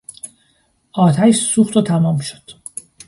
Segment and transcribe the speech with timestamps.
[0.91, 2.51] آتش سوخت و تمام شد.